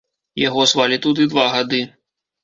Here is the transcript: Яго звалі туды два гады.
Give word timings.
Яго 0.43 0.63
звалі 0.71 0.97
туды 1.03 1.27
два 1.33 1.43
гады. 1.57 1.83